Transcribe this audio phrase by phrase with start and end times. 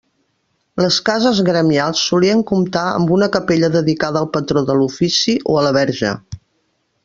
[0.83, 5.67] Les cases gremials solien comptar amb una capella dedicada al patró de l'ofici o a
[5.69, 6.17] la Verge.